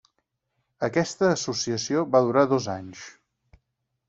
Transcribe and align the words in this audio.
Aquesta 0.87 1.29
associació 1.33 2.07
va 2.17 2.23
durar 2.29 2.47
dos 2.55 2.69
anys. 2.79 3.05